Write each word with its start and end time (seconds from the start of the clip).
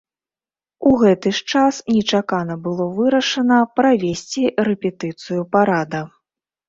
У 0.91 0.93
гэты 1.01 1.33
ж 1.39 1.43
час 1.51 1.81
нечакана 1.95 2.55
было 2.65 2.87
вырашана 2.97 3.59
правесці 3.81 4.43
рэпетыцыю 4.71 5.41
парада. 5.57 6.01